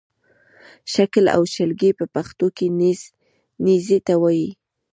[0.91, 2.65] شل او شلګی په پښتو کې
[3.65, 4.49] نېزې ته وایې